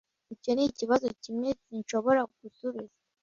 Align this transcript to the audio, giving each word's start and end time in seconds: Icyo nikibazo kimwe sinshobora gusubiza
Icyo 0.33 0.51
nikibazo 0.53 1.07
kimwe 1.23 1.49
sinshobora 1.63 2.21
gusubiza 2.41 2.97